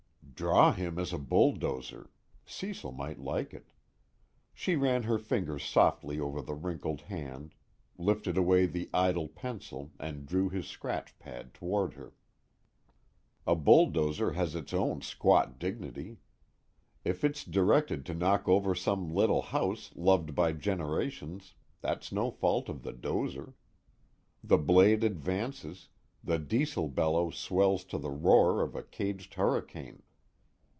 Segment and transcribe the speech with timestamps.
[0.33, 2.09] Draw him as a bulldozer
[2.47, 3.73] Cecil might like it.
[4.55, 7.53] She ran her fingers softly over the wrinkled hand,
[7.95, 12.15] lifted away the idle pencil and drew his scratch pad toward her.
[13.45, 16.17] A bulldozer has its own squat dignity.
[17.05, 22.67] If it's directed to knock over some little house loved by generations, that's no fault
[22.67, 23.53] of the dozer.
[24.43, 25.89] The blade advances,
[26.23, 30.01] the Diesel bellow swells to the roar of a caged hurricane.